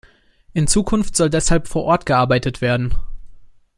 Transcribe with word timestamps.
In 0.53 0.65
Zukunft 0.65 1.15
soll 1.15 1.29
deshalb 1.29 1.67
vor 1.67 1.83
Ort 1.83 2.07
gearbeitet 2.07 2.59
werden. 2.59 2.95